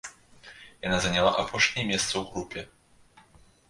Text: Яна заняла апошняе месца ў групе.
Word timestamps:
Яна 0.87 0.97
заняла 1.05 1.31
апошняе 1.45 1.87
месца 1.93 2.11
ў 2.19 2.23
групе. 2.35 2.61